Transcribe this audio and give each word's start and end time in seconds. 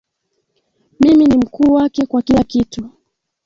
Mimi 0.99 1.25
ni 1.27 1.37
mkuu 1.37 1.73
wake 1.73 2.05
kwa 2.05 2.21
kila 2.21 2.43
kitu. 2.43 2.89